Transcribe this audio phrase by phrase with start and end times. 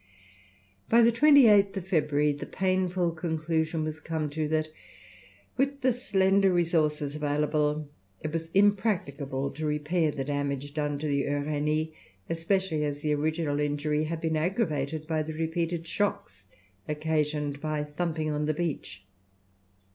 [0.89, 4.69] By the 28th February the painful conclusion was come to, that
[5.57, 7.87] with the slender resources available,
[8.19, 11.93] it was impracticable to repair the damage done to the Uranie,
[12.31, 16.45] especially as the original injury had been aggravated by the repeated shocks
[16.89, 19.05] occasioned by thumping on the beach.